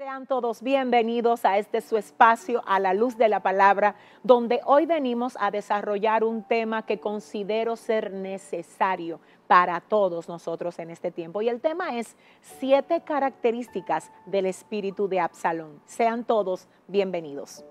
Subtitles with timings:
[0.00, 4.86] Sean todos bienvenidos a este su espacio a la luz de la palabra, donde hoy
[4.86, 11.42] venimos a desarrollar un tema que considero ser necesario para todos nosotros en este tiempo.
[11.42, 15.82] Y el tema es siete características del espíritu de Absalón.
[15.84, 17.62] Sean todos bienvenidos.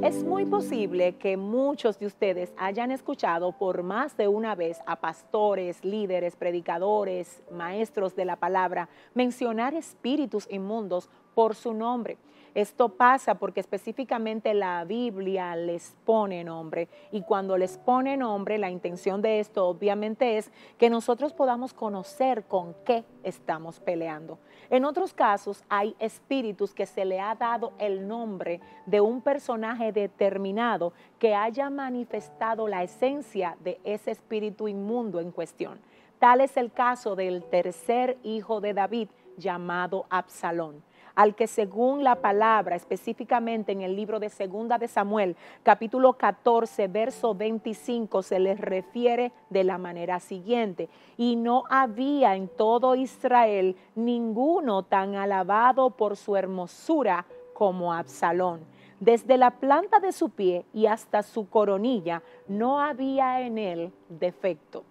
[0.00, 5.00] Es muy posible que muchos de ustedes hayan escuchado por más de una vez a
[5.00, 12.18] pastores, líderes, predicadores, maestros de la palabra mencionar espíritus inmundos por su nombre.
[12.52, 18.70] Esto pasa porque específicamente la Biblia les pone nombre y cuando les pone nombre, la
[18.70, 24.40] intención de esto obviamente es que nosotros podamos conocer con qué estamos peleando.
[24.68, 29.92] En otros casos hay espíritus que se le ha dado el nombre de un personaje
[29.92, 35.78] determinado que haya manifestado la esencia de ese espíritu inmundo en cuestión.
[36.18, 40.82] Tal es el caso del tercer hijo de David llamado Absalón
[41.18, 46.86] al que según la palabra, específicamente en el libro de Segunda de Samuel, capítulo 14,
[46.86, 50.88] verso 25, se les refiere de la manera siguiente.
[51.16, 58.60] Y no había en todo Israel ninguno tan alabado por su hermosura como Absalón.
[59.00, 64.84] Desde la planta de su pie y hasta su coronilla no había en él defecto.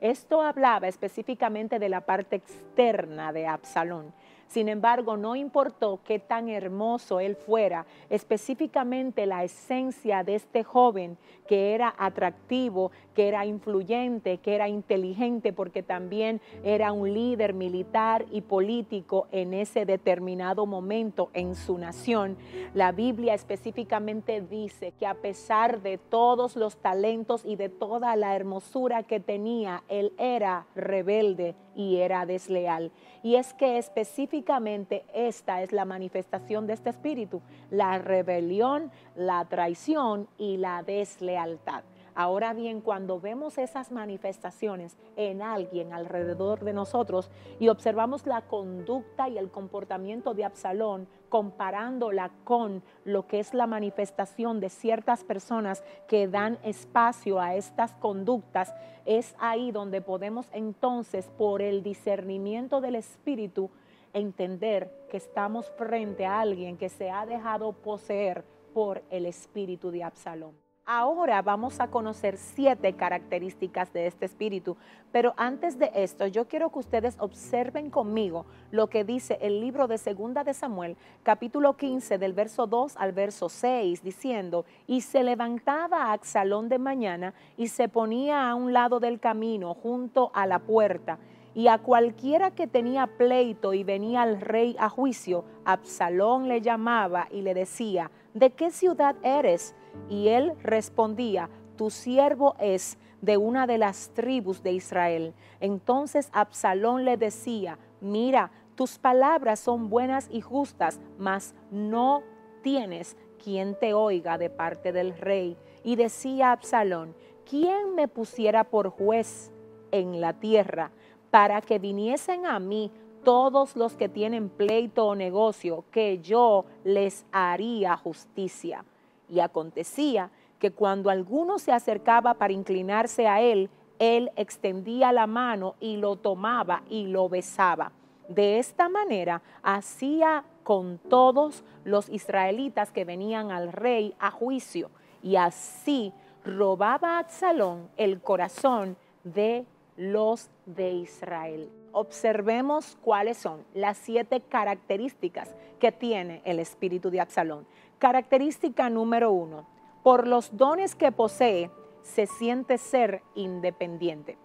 [0.00, 4.12] Esto hablaba específicamente de la parte externa de Absalón.
[4.48, 11.18] Sin embargo, no importó qué tan hermoso él fuera, específicamente la esencia de este joven
[11.46, 18.24] que era atractivo, que era influyente, que era inteligente, porque también era un líder militar
[18.30, 22.36] y político en ese determinado momento en su nación.
[22.72, 28.34] La Biblia específicamente dice que a pesar de todos los talentos y de toda la
[28.34, 32.90] hermosura que tenía, él era rebelde y era desleal.
[33.22, 37.40] Y es que específicamente esta es la manifestación de este espíritu,
[37.70, 41.84] la rebelión, la traición y la deslealtad.
[42.14, 49.28] Ahora bien, cuando vemos esas manifestaciones en alguien alrededor de nosotros y observamos la conducta
[49.28, 55.82] y el comportamiento de Absalón, comparándola con lo que es la manifestación de ciertas personas
[56.06, 58.72] que dan espacio a estas conductas,
[59.04, 63.70] es ahí donde podemos entonces, por el discernimiento del Espíritu,
[64.12, 70.04] entender que estamos frente a alguien que se ha dejado poseer por el espíritu de
[70.04, 70.63] Absalón.
[70.86, 74.76] Ahora vamos a conocer siete características de este espíritu,
[75.12, 79.88] pero antes de esto yo quiero que ustedes observen conmigo lo que dice el libro
[79.88, 85.24] de Segunda de Samuel, capítulo 15 del verso 2 al verso 6, diciendo, y se
[85.24, 90.46] levantaba a Absalón de mañana y se ponía a un lado del camino junto a
[90.46, 91.18] la puerta
[91.54, 97.28] y a cualquiera que tenía pleito y venía al rey a juicio, Absalón le llamaba
[97.30, 99.74] y le decía, ¿de qué ciudad eres?
[100.08, 105.34] Y él respondía, tu siervo es de una de las tribus de Israel.
[105.60, 112.22] Entonces Absalón le decía, mira, tus palabras son buenas y justas, mas no
[112.62, 115.56] tienes quien te oiga de parte del rey.
[115.82, 117.14] Y decía Absalón,
[117.48, 119.52] ¿quién me pusiera por juez
[119.90, 120.90] en la tierra
[121.30, 122.90] para que viniesen a mí
[123.22, 128.84] todos los que tienen pleito o negocio, que yo les haría justicia?
[129.28, 135.74] Y acontecía que cuando alguno se acercaba para inclinarse a él, él extendía la mano
[135.80, 137.92] y lo tomaba y lo besaba.
[138.28, 144.90] De esta manera hacía con todos los israelitas que venían al rey a juicio
[145.22, 146.12] y así
[146.44, 151.70] robaba a Absalón el corazón de los de Israel.
[151.92, 157.66] Observemos cuáles son las siete características que tiene el espíritu de Absalón.
[157.98, 159.66] Característica número uno,
[160.02, 161.70] por los dones que posee,
[162.02, 164.36] se siente ser independiente.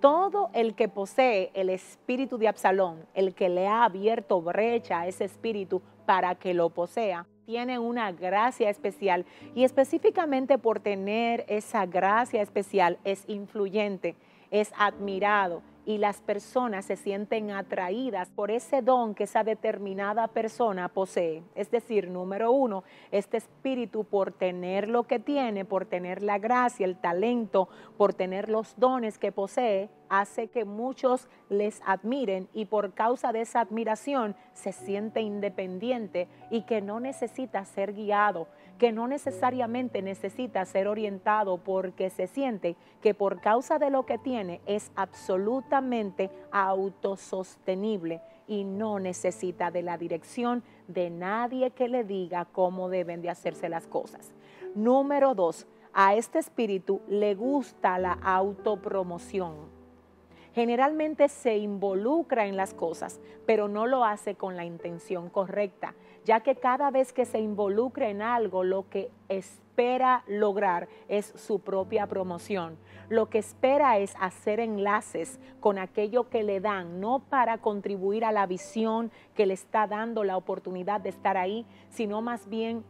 [0.00, 5.06] Todo el que posee el espíritu de Absalón, el que le ha abierto brecha a
[5.06, 11.86] ese espíritu para que lo posea, tiene una gracia especial y específicamente por tener esa
[11.86, 14.16] gracia especial es influyente,
[14.50, 20.88] es admirado, y las personas se sienten atraídas por ese don que esa determinada persona
[20.88, 21.44] posee.
[21.54, 26.84] Es decir, número uno, este espíritu por tener lo que tiene, por tener la gracia,
[26.84, 32.92] el talento, por tener los dones que posee, hace que muchos les admiren y por
[32.92, 38.48] causa de esa admiración se siente independiente y que no necesita ser guiado,
[38.78, 44.18] que no necesariamente necesita ser orientado porque se siente que por causa de lo que
[44.18, 52.44] tiene es absolutamente autosostenible y no necesita de la dirección de nadie que le diga
[52.44, 54.32] cómo deben de hacerse las cosas.
[54.74, 59.75] Número dos, a este espíritu le gusta la autopromoción
[60.56, 65.94] generalmente se involucra en las cosas, pero no lo hace con la intención correcta,
[66.24, 71.60] ya que cada vez que se involucra en algo, lo que espera lograr es su
[71.60, 72.78] propia promoción.
[73.10, 78.32] Lo que espera es hacer enlaces con aquello que le dan, no para contribuir a
[78.32, 82.82] la visión que le está dando la oportunidad de estar ahí, sino más bien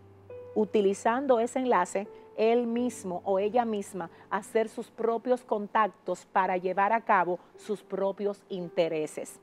[0.55, 7.01] utilizando ese enlace él mismo o ella misma hacer sus propios contactos para llevar a
[7.01, 9.41] cabo sus propios intereses.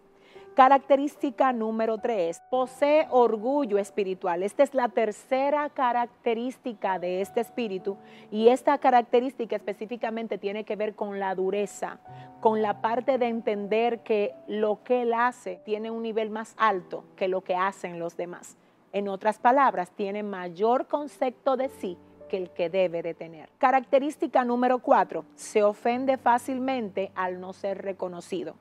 [0.56, 4.44] Característica número tres, posee orgullo espiritual.
[4.44, 7.98] Esta es la tercera característica de este espíritu
[8.30, 11.98] y esta característica específicamente tiene que ver con la dureza,
[12.40, 17.04] con la parte de entender que lo que él hace tiene un nivel más alto
[17.16, 18.56] que lo que hacen los demás.
[18.92, 21.98] En otras palabras, tiene mayor concepto de sí
[22.38, 23.50] el que debe de tener.
[23.58, 28.56] Característica número cuatro, se ofende fácilmente al no ser reconocido.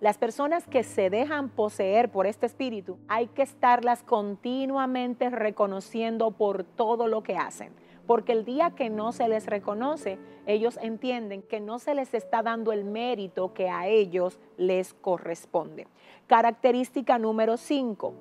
[0.00, 6.64] Las personas que se dejan poseer por este espíritu, hay que estarlas continuamente reconociendo por
[6.64, 7.72] todo lo que hacen.
[8.04, 12.42] Porque el día que no se les reconoce, ellos entienden que no se les está
[12.42, 15.86] dando el mérito que a ellos les corresponde.
[16.26, 18.14] Característica número cinco,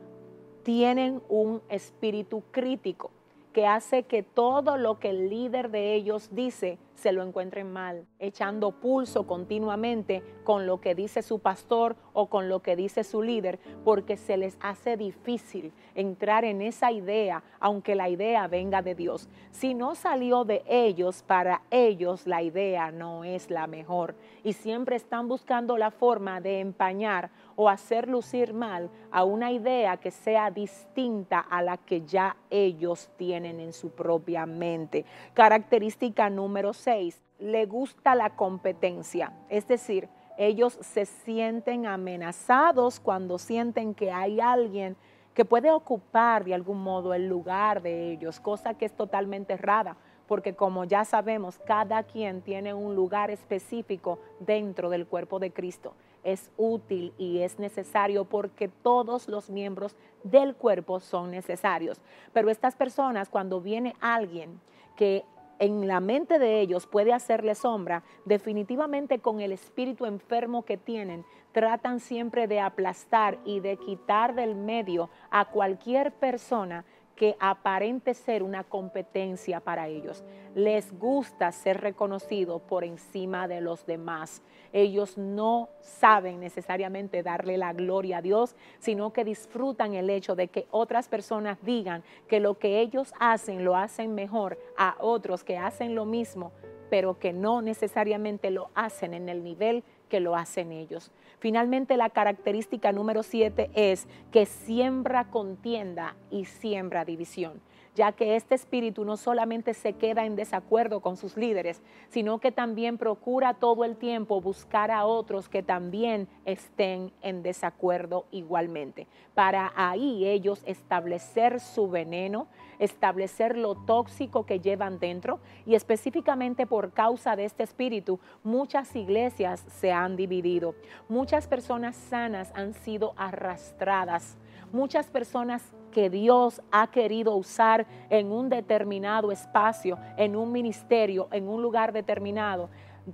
[0.62, 3.10] tienen un espíritu crítico
[3.54, 8.06] que hace que todo lo que el líder de ellos dice se lo encuentren mal,
[8.20, 13.24] echando pulso continuamente con lo que dice su pastor o con lo que dice su
[13.24, 18.94] líder, porque se les hace difícil entrar en esa idea, aunque la idea venga de
[18.94, 19.30] Dios.
[19.50, 24.14] Si no salió de ellos, para ellos la idea no es la mejor
[24.44, 29.98] y siempre están buscando la forma de empañar o hacer lucir mal a una idea
[29.98, 35.06] que sea distinta a la que ya ellos tienen en su propia mente.
[35.34, 36.91] Característica número 6,
[37.40, 44.96] le gusta la competencia, es decir, ellos se sienten amenazados cuando sienten que hay alguien
[45.34, 49.98] que puede ocupar de algún modo el lugar de ellos, cosa que es totalmente errada,
[50.28, 55.94] porque como ya sabemos, cada quien tiene un lugar específico dentro del cuerpo de Cristo
[56.24, 62.00] es útil y es necesario porque todos los miembros del cuerpo son necesarios.
[62.34, 64.60] Pero estas personas, cuando viene alguien
[64.96, 65.24] que
[65.62, 71.24] en la mente de ellos puede hacerle sombra, definitivamente con el espíritu enfermo que tienen,
[71.52, 76.84] tratan siempre de aplastar y de quitar del medio a cualquier persona
[77.16, 80.24] que aparente ser una competencia para ellos.
[80.56, 84.42] Les gusta ser reconocido por encima de los demás.
[84.74, 90.48] Ellos no saben necesariamente darle la gloria a Dios, sino que disfrutan el hecho de
[90.48, 95.58] que otras personas digan que lo que ellos hacen lo hacen mejor a otros que
[95.58, 96.52] hacen lo mismo,
[96.90, 101.10] pero que no necesariamente lo hacen en el nivel que lo hacen ellos.
[101.40, 107.62] Finalmente, la característica número siete es que siembra contienda y siembra división
[107.96, 112.52] ya que este espíritu no solamente se queda en desacuerdo con sus líderes, sino que
[112.52, 119.72] también procura todo el tiempo buscar a otros que también estén en desacuerdo igualmente, para
[119.76, 122.48] ahí ellos establecer su veneno,
[122.80, 129.66] establecer lo tóxico que llevan dentro y específicamente por causa de este espíritu muchas iglesias
[129.68, 130.76] se han dividido,
[131.10, 134.38] muchas personas sanas han sido arrastradas,
[134.72, 141.48] muchas personas que Dios ha querido usar en un determinado espacio, en un ministerio, en
[141.48, 142.70] un lugar determinado,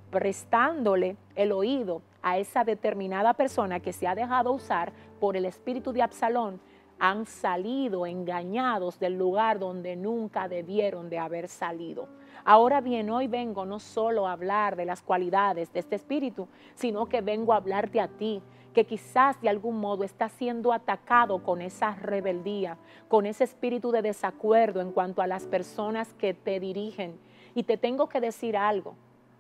[0.10, 5.92] prestándole el oído a esa determinada persona que se ha dejado usar por el espíritu
[5.92, 6.60] de Absalón,
[7.00, 12.08] han salido engañados del lugar donde nunca debieron de haber salido.
[12.44, 17.08] Ahora bien, hoy vengo no solo a hablar de las cualidades de este espíritu, sino
[17.08, 18.42] que vengo a hablarte a ti,
[18.78, 24.04] que quizás de algún modo está siendo atacado con esa rebeldía, con ese espíritu de
[24.04, 27.18] desacuerdo en cuanto a las personas que te dirigen.
[27.56, 28.94] Y te tengo que decir algo.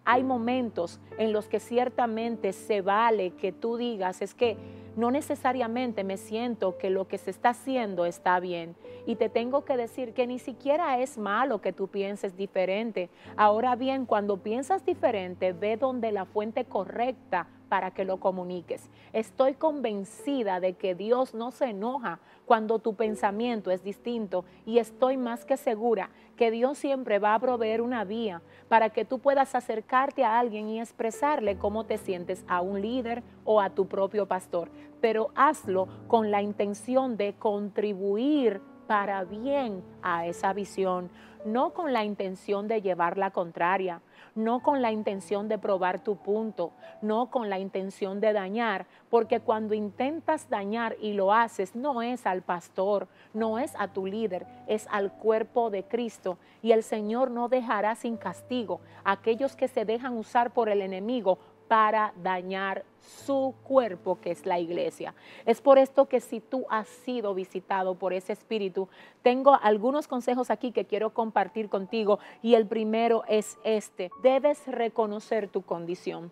[0.06, 4.58] Hay momentos en los que ciertamente se vale que tú digas, es que
[4.96, 8.76] no necesariamente me siento que lo que se está haciendo está bien.
[9.06, 13.12] Y te tengo que decir que ni siquiera es malo que tú pienses diferente.
[13.36, 18.90] Ahora bien, cuando piensas diferente, ve donde la fuente correcta para que lo comuniques.
[19.14, 25.18] Estoy convencida de que Dios no se enoja cuando tu pensamiento es distinto y estoy
[25.18, 29.56] más que segura que Dios siempre va a proveer una vía para que tú puedas
[29.56, 34.28] acercarte a alguien y expresarle cómo te sientes a un líder o a tu propio
[34.28, 34.70] pastor.
[35.02, 41.10] Pero hazlo con la intención de contribuir para bien a esa visión,
[41.46, 44.02] no con la intención de llevar la contraria,
[44.36, 49.40] no con la intención de probar tu punto, no con la intención de dañar, porque
[49.40, 54.46] cuando intentas dañar y lo haces, no es al pastor, no es a tu líder,
[54.68, 56.38] es al cuerpo de Cristo.
[56.62, 60.82] Y el Señor no dejará sin castigo a aquellos que se dejan usar por el
[60.82, 65.14] enemigo para dañar su cuerpo, que es la iglesia.
[65.46, 68.90] Es por esto que si tú has sido visitado por ese espíritu,
[69.22, 74.10] tengo algunos consejos aquí que quiero compartir contigo y el primero es este.
[74.22, 76.32] Debes reconocer tu condición.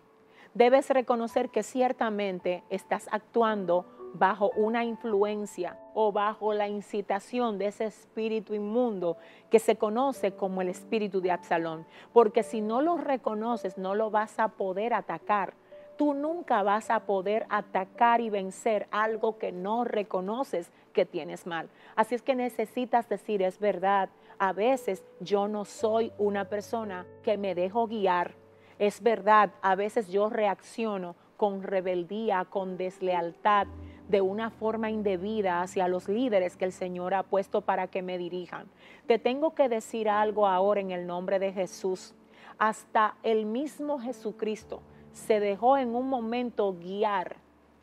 [0.54, 7.86] Debes reconocer que ciertamente estás actuando bajo una influencia o bajo la incitación de ese
[7.86, 9.18] espíritu inmundo
[9.50, 11.86] que se conoce como el espíritu de Absalón.
[12.14, 15.54] Porque si no lo reconoces, no lo vas a poder atacar.
[15.98, 21.70] Tú nunca vas a poder atacar y vencer algo que no reconoces que tienes mal.
[21.96, 27.38] Así es que necesitas decir, es verdad, a veces yo no soy una persona que
[27.38, 28.34] me dejo guiar.
[28.78, 33.68] Es verdad, a veces yo reacciono con rebeldía, con deslealtad,
[34.08, 38.18] de una forma indebida hacia los líderes que el Señor ha puesto para que me
[38.18, 38.68] dirijan.
[39.08, 42.14] Te tengo que decir algo ahora en el nombre de Jesús.
[42.58, 44.82] Hasta el mismo Jesucristo
[45.12, 47.38] se dejó en un momento guiar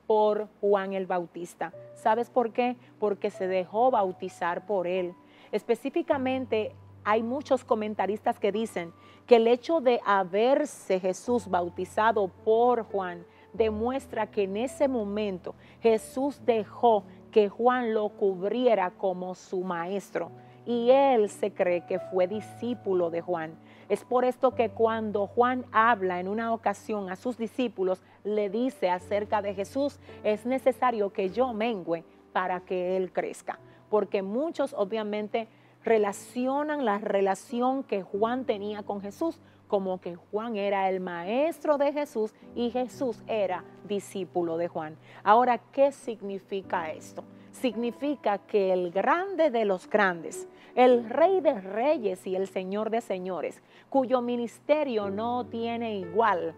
[0.07, 1.73] por Juan el Bautista.
[1.95, 2.77] ¿Sabes por qué?
[2.99, 5.15] Porque se dejó bautizar por él.
[5.51, 6.75] Específicamente
[7.05, 8.93] hay muchos comentaristas que dicen
[9.27, 16.41] que el hecho de haberse Jesús bautizado por Juan demuestra que en ese momento Jesús
[16.45, 20.31] dejó que Juan lo cubriera como su maestro
[20.65, 23.55] y él se cree que fue discípulo de Juan.
[23.89, 28.89] Es por esto que cuando Juan habla en una ocasión a sus discípulos, le dice
[28.89, 33.59] acerca de Jesús, es necesario que yo mengüe para que él crezca,
[33.91, 35.49] porque muchos obviamente
[35.85, 39.41] relacionan la relación que Juan tenía con Jesús
[39.73, 44.99] como que Juan era el maestro de Jesús y Jesús era discípulo de Juan.
[45.25, 47.25] Ahora, ¿qué significa esto?
[47.53, 53.01] Significa que el grande de los grandes, el rey de reyes y el señor de
[53.01, 56.55] señores, cuyo ministerio no tiene igual,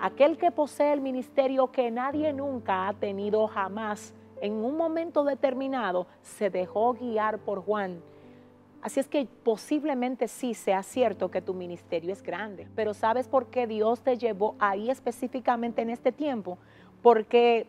[0.00, 6.08] aquel que posee el ministerio que nadie nunca ha tenido jamás, en un momento determinado
[6.20, 8.02] se dejó guiar por Juan
[8.82, 13.48] Así es que posiblemente sí sea cierto que tu ministerio es grande, pero ¿sabes por
[13.48, 16.56] qué Dios te llevó ahí específicamente en este tiempo?
[17.02, 17.66] Porque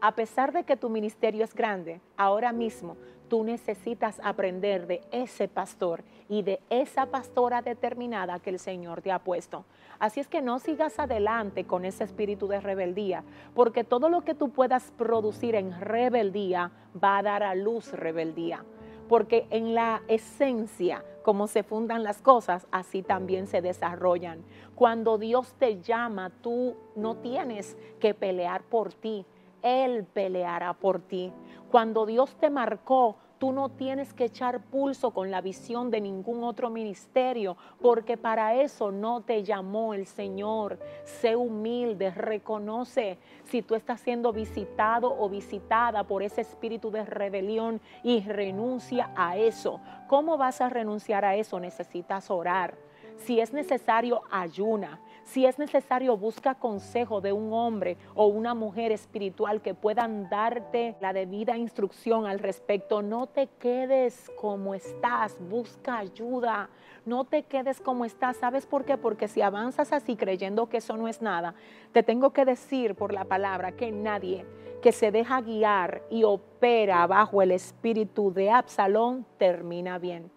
[0.00, 2.96] a pesar de que tu ministerio es grande, ahora mismo
[3.28, 9.10] tú necesitas aprender de ese pastor y de esa pastora determinada que el Señor te
[9.10, 9.64] ha puesto.
[9.98, 14.34] Así es que no sigas adelante con ese espíritu de rebeldía, porque todo lo que
[14.34, 16.70] tú puedas producir en rebeldía
[17.02, 18.64] va a dar a luz rebeldía
[19.12, 24.42] porque en la esencia, como se fundan las cosas, así también se desarrollan.
[24.74, 29.26] Cuando Dios te llama, tú no tienes que pelear por ti,
[29.60, 31.30] Él peleará por ti.
[31.70, 36.44] Cuando Dios te marcó, Tú no tienes que echar pulso con la visión de ningún
[36.44, 40.78] otro ministerio, porque para eso no te llamó el Señor.
[41.02, 47.80] Sé humilde, reconoce si tú estás siendo visitado o visitada por ese espíritu de rebelión
[48.04, 49.80] y renuncia a eso.
[50.06, 51.58] ¿Cómo vas a renunciar a eso?
[51.58, 52.76] Necesitas orar.
[53.16, 55.00] Si es necesario, ayuna.
[55.24, 60.96] Si es necesario, busca consejo de un hombre o una mujer espiritual que puedan darte
[61.00, 63.02] la debida instrucción al respecto.
[63.02, 66.68] No te quedes como estás, busca ayuda.
[67.06, 68.36] No te quedes como estás.
[68.36, 68.98] ¿Sabes por qué?
[68.98, 71.54] Porque si avanzas así creyendo que eso no es nada,
[71.92, 74.44] te tengo que decir por la palabra que nadie
[74.82, 80.30] que se deja guiar y opera bajo el espíritu de Absalón termina bien.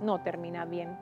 [0.00, 0.96] No termina bien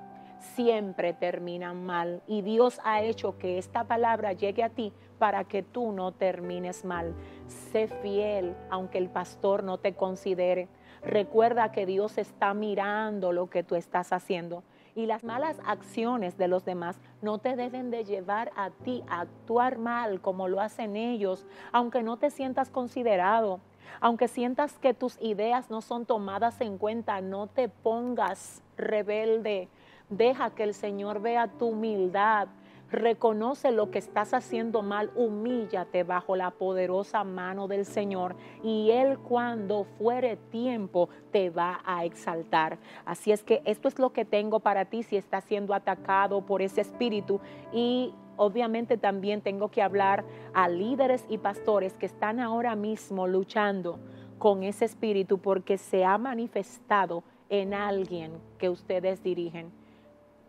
[0.55, 2.23] siempre terminan mal.
[2.27, 6.85] Y Dios ha hecho que esta palabra llegue a ti para que tú no termines
[6.85, 7.15] mal.
[7.47, 10.69] Sé fiel aunque el pastor no te considere.
[11.03, 14.63] Recuerda que Dios está mirando lo que tú estás haciendo.
[14.97, 19.23] Y las malas acciones de los demás no te deben de llevar a ti a
[19.23, 23.61] actuar mal como lo hacen ellos, aunque no te sientas considerado.
[24.01, 29.69] Aunque sientas que tus ideas no son tomadas en cuenta, no te pongas rebelde,
[30.11, 32.49] Deja que el Señor vea tu humildad.
[32.91, 39.19] reconoce lo que estás haciendo mal, humíllate bajo la poderosa mano del Señor y Él
[39.19, 42.79] cuando fuere tiempo te va a exaltar.
[43.05, 46.63] Así es que esto es lo que tengo para ti si estás siendo atacado por
[46.63, 47.41] ese espíritu
[47.73, 53.99] y obviamente también tengo que hablar a líderes y pastores que están ahora mismo luchando
[54.39, 59.84] con ese espíritu porque se ha manifestado en alguien que ustedes dirigen.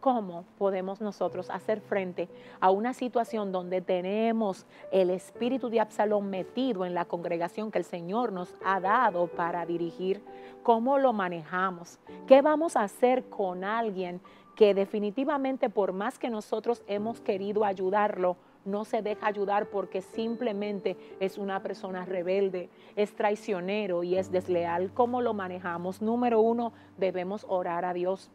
[0.05, 6.85] ¿Cómo podemos nosotros hacer frente a una situación donde tenemos el espíritu de Absalón metido
[6.85, 10.21] en la congregación que el Señor nos ha dado para dirigir?
[10.61, 11.97] ¿Cómo lo manejamos?
[12.27, 14.21] ¿Qué vamos a hacer con alguien
[14.55, 20.97] que definitivamente por más que nosotros hemos querido ayudarlo, no se deja ayudar porque simplemente
[21.19, 24.91] es una persona rebelde, es traicionero y es desleal.
[24.93, 25.99] ¿Cómo lo manejamos?
[26.03, 28.29] Número uno, debemos orar a Dios.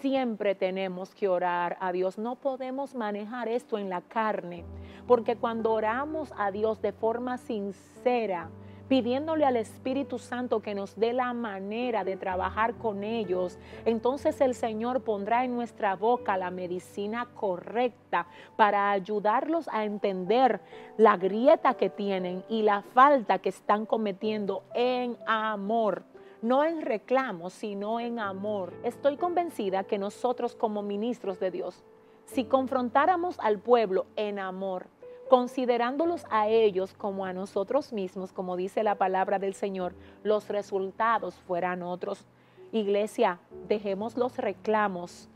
[0.00, 2.18] Siempre tenemos que orar a Dios.
[2.18, 4.64] No podemos manejar esto en la carne,
[5.06, 8.50] porque cuando oramos a Dios de forma sincera,
[8.88, 14.54] pidiéndole al Espíritu Santo que nos dé la manera de trabajar con ellos, entonces el
[14.54, 18.26] Señor pondrá en nuestra boca la medicina correcta
[18.56, 20.60] para ayudarlos a entender
[20.96, 26.04] la grieta que tienen y la falta que están cometiendo en amor
[26.44, 28.74] no en reclamo, sino en amor.
[28.82, 31.82] Estoy convencida que nosotros como ministros de Dios,
[32.26, 34.88] si confrontáramos al pueblo en amor,
[35.30, 41.34] considerándolos a ellos como a nosotros mismos, como dice la palabra del Señor, los resultados
[41.34, 42.26] fueran otros.
[42.72, 45.30] Iglesia, dejemos los reclamos.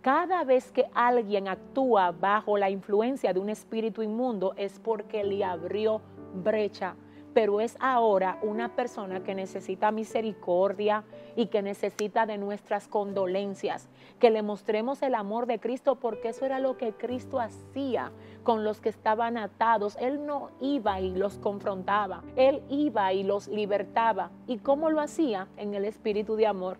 [0.00, 5.42] Cada vez que alguien actúa bajo la influencia de un espíritu inmundo es porque le
[5.42, 6.00] abrió
[6.34, 6.94] brecha
[7.34, 11.04] pero es ahora una persona que necesita misericordia
[11.36, 16.44] y que necesita de nuestras condolencias, que le mostremos el amor de Cristo porque eso
[16.44, 18.12] era lo que Cristo hacía
[18.42, 19.96] con los que estaban atados.
[20.00, 24.30] Él no iba y los confrontaba, él iba y los libertaba.
[24.46, 25.48] ¿Y cómo lo hacía?
[25.56, 26.78] En el espíritu de amor,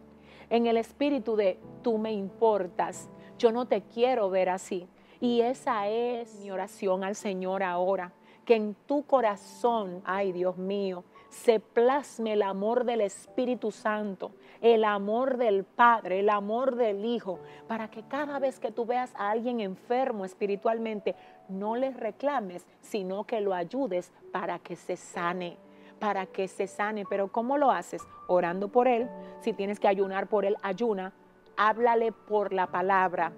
[0.50, 4.86] en el espíritu de tú me importas, yo no te quiero ver así.
[5.20, 8.12] Y esa es mi oración al Señor ahora
[8.44, 14.84] que en tu corazón, ay Dios mío, se plasme el amor del Espíritu Santo, el
[14.84, 19.30] amor del Padre, el amor del Hijo, para que cada vez que tú veas a
[19.30, 21.16] alguien enfermo espiritualmente,
[21.48, 25.58] no le reclames, sino que lo ayudes para que se sane
[25.98, 27.04] para que se sane.
[27.08, 28.02] Pero ¿cómo lo haces?
[28.26, 29.08] Orando por él.
[29.40, 31.12] Si tienes que ayunar por él, ayuna.
[31.56, 33.32] Háblale por la palabra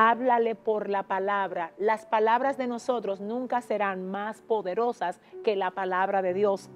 [0.00, 1.72] háblale por la palabra.
[1.76, 6.70] Las palabras de nosotros nunca serán más poderosas que la palabra de Dios.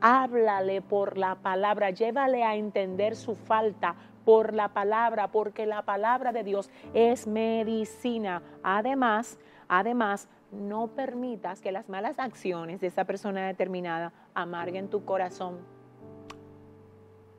[0.00, 6.30] Háblale por la palabra, llévale a entender su falta por la palabra, porque la palabra
[6.30, 8.42] de Dios es medicina.
[8.62, 15.58] Además, además, no permitas que las malas acciones de esa persona determinada amarguen tu corazón.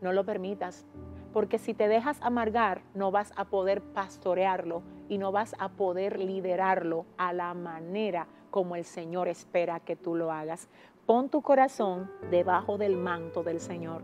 [0.02, 0.86] No lo permitas,
[1.34, 6.20] porque si te dejas amargar, no vas a poder pastorearlo y no vas a poder
[6.20, 10.70] liderarlo a la manera como el Señor espera que tú lo hagas.
[11.06, 14.04] Pon tu corazón debajo del manto del Señor.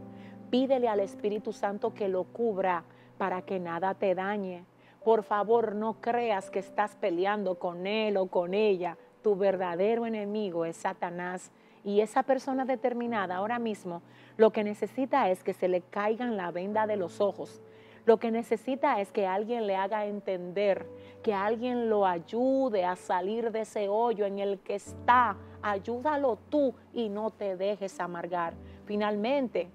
[0.50, 2.84] Pídele al Espíritu Santo que lo cubra
[3.18, 4.66] para que nada te dañe.
[5.04, 8.98] Por favor, no creas que estás peleando con él o con ella.
[9.22, 11.52] Tu verdadero enemigo es Satanás.
[11.86, 14.02] Y esa persona determinada ahora mismo
[14.36, 17.62] lo que necesita es que se le caigan la venda de los ojos
[18.06, 20.86] lo que necesita es que alguien le haga entender,
[21.24, 25.38] que alguien lo ayude a salir de ese hoyo en el que está.
[25.64, 28.54] Ayúdalo tú y no te dejes amargar.
[28.86, 29.70] Finalmente,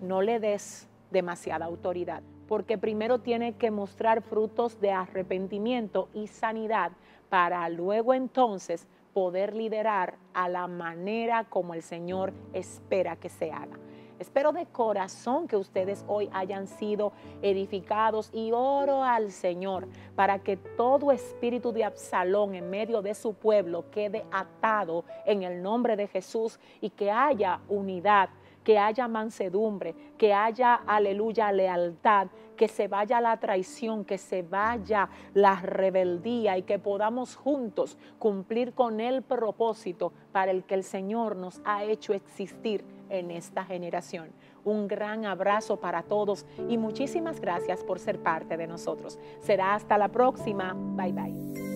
[0.00, 6.92] no le des demasiada autoridad, porque primero tiene que mostrar frutos de arrepentimiento y sanidad
[7.28, 13.78] para luego entonces poder liderar a la manera como el Señor espera que se haga.
[14.20, 20.58] Espero de corazón que ustedes hoy hayan sido edificados y oro al Señor para que
[20.58, 26.06] todo espíritu de Absalón en medio de su pueblo quede atado en el nombre de
[26.06, 28.28] Jesús y que haya unidad
[28.64, 35.08] que haya mansedumbre, que haya, aleluya, lealtad, que se vaya la traición, que se vaya
[35.32, 41.36] la rebeldía y que podamos juntos cumplir con el propósito para el que el Señor
[41.36, 44.30] nos ha hecho existir en esta generación.
[44.64, 49.18] Un gran abrazo para todos y muchísimas gracias por ser parte de nosotros.
[49.40, 50.74] Será hasta la próxima.
[50.74, 51.69] Bye bye.